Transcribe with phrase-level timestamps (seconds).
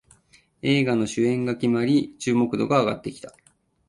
[0.63, 3.35] 映画の主演が決まり注目度が上がってきた